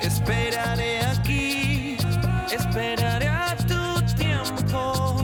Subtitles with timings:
[0.00, 1.96] Esperaré aquí,
[2.52, 5.16] esperaré a tu tiempo.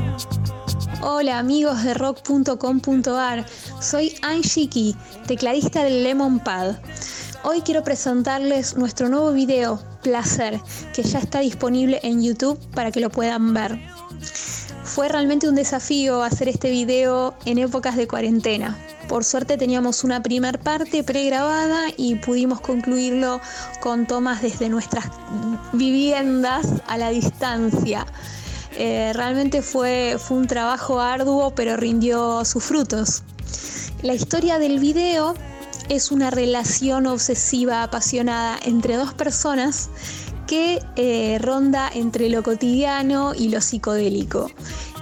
[1.03, 3.47] Hola amigos de rock.com.ar,
[3.81, 4.97] soy Angie Key,
[5.27, 6.77] tecladista del Lemon Pad.
[7.43, 10.61] Hoy quiero presentarles nuestro nuevo video, Placer,
[10.95, 13.81] que ya está disponible en YouTube para que lo puedan ver.
[14.95, 18.77] Fue realmente un desafío hacer este video en épocas de cuarentena.
[19.09, 23.41] Por suerte teníamos una primer parte pregrabada y pudimos concluirlo
[23.81, 25.05] con tomas desde nuestras
[25.73, 28.05] viviendas a la distancia.
[28.77, 33.23] Eh, realmente fue, fue un trabajo arduo, pero rindió sus frutos.
[34.03, 35.35] La historia del video
[35.89, 39.89] es una relación obsesiva apasionada entre dos personas
[40.51, 44.51] que eh, ronda entre lo cotidiano y lo psicodélico.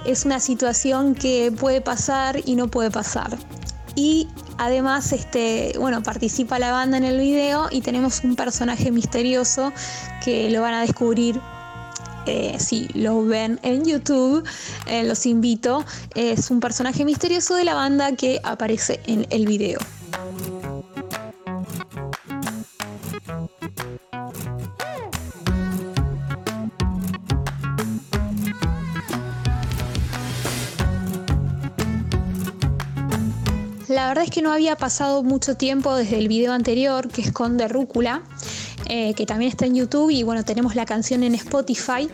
[0.05, 3.35] Es una situación que puede pasar y no puede pasar.
[3.95, 4.27] Y
[4.59, 9.73] además, este, bueno, participa la banda en el video y tenemos un personaje misterioso
[10.23, 11.41] que lo van a descubrir
[12.27, 14.47] eh, si lo ven en YouTube,
[14.85, 15.83] eh, los invito.
[16.13, 19.79] Es un personaje misterioso de la banda que aparece en el video.
[33.99, 37.33] La verdad es que no había pasado mucho tiempo desde el video anterior, que es
[37.33, 38.23] con de Rúcula,
[38.87, 42.09] eh, que también está en YouTube y bueno, tenemos la canción en Spotify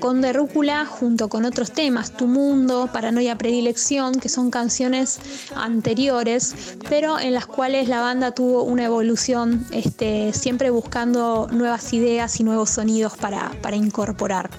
[0.00, 5.20] con de Rúcula junto con otros temas, Tu Mundo, Paranoia Predilección, que son canciones
[5.54, 6.56] anteriores,
[6.88, 12.42] pero en las cuales la banda tuvo una evolución, este, siempre buscando nuevas ideas y
[12.42, 14.50] nuevos sonidos para, para incorporar.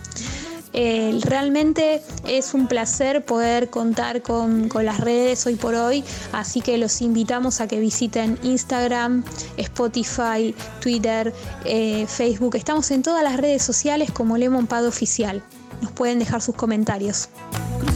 [0.74, 6.78] Eh, realmente es un placer poder contar con, las redes hoy por hoy, así que
[6.78, 9.24] los invitamos a que visiten Instagram,
[9.58, 11.34] Spotify, Twitter,
[11.66, 12.56] eh, Facebook.
[12.56, 15.44] Estamos en todas las redes sociales como Lemon Pad Oficial.
[15.82, 17.30] Nos pueden dejar sus comentarios.
[17.82, 17.90] El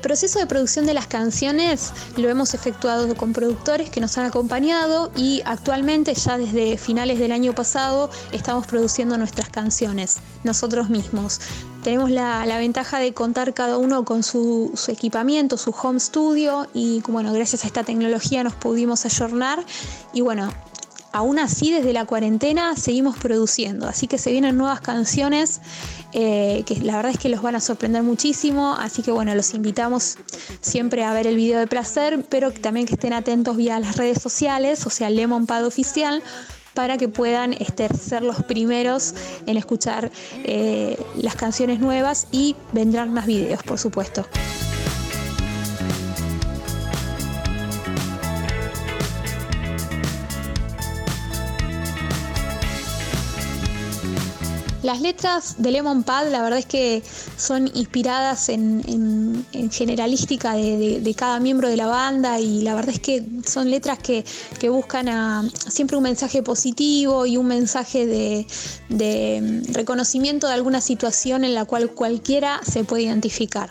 [0.00, 5.10] proceso de producción de las canciones lo hemos efectuado con productores que nos han acompañado
[5.16, 11.40] y actualmente ya desde finales del año pasado estamos produciendo nuestras canciones nosotros mismos.
[11.82, 17.02] Tenemos la, ventaja de contar cada uno con su, su, equipamiento, su home studio y
[17.08, 19.64] bueno, gracias a esta tecnología nos pudimos ayornar
[20.12, 20.50] y bueno,
[21.14, 25.60] aún así desde la cuarentena seguimos produciendo, así que se vienen nuevas canciones
[26.12, 29.54] eh, que la verdad es que los van a sorprender muchísimo, así que bueno, los
[29.54, 30.18] invitamos
[30.60, 34.20] siempre a ver el video de placer, pero también que estén atentos vía las redes
[34.20, 36.20] sociales, o sea, Lemon Pad Oficial,
[36.74, 39.14] para que puedan este, ser los primeros
[39.46, 40.10] en escuchar
[40.42, 44.26] eh, las canciones nuevas y vendrán más videos, por supuesto.
[54.84, 57.02] Las letras de Lemon Pad, la verdad es que
[57.38, 63.24] son inspiradas en, generalística de, cada miembro de la banda y la verdad es que
[63.46, 64.26] son letras que,
[64.68, 68.46] buscan siempre un mensaje positivo y un mensaje de,
[68.90, 73.70] de, reconocimiento de alguna situación en la cual cualquiera se puede identificar.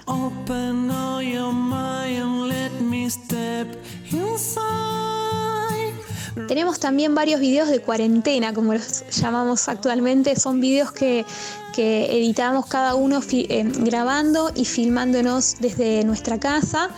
[6.53, 10.36] Tenemos también varios videos de cuarentena, como los llamamos actualmente.
[10.40, 11.25] Son videos que,
[11.75, 16.92] editamos cada uno eh, grabando y filmándonos desde nuestra casa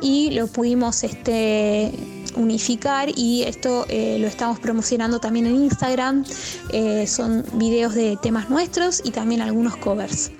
[0.00, 1.90] y lo pudimos este,
[2.36, 6.24] unificar y esto eh, lo estamos promocionando también en Instagram.
[6.72, 10.30] Eh, son videos de temas nuestros y también algunos covers.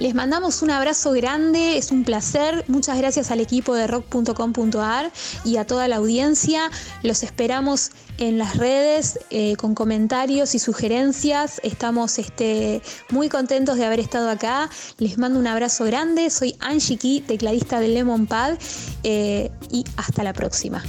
[0.00, 2.64] Les mandamos un abrazo grande, es un placer.
[2.68, 5.12] Muchas gracias al equipo de rock.com.ar
[5.44, 6.70] y a toda la audiencia.
[7.02, 11.60] Los esperamos en las redes eh, con comentarios y sugerencias.
[11.62, 12.80] Estamos este,
[13.10, 14.70] muy contentos de haber estado acá.
[14.96, 16.30] Les mando un abrazo grande.
[16.30, 18.54] Soy Angie Key, tecladista de Lemon Pad
[19.02, 20.82] eh, y hasta la próxima.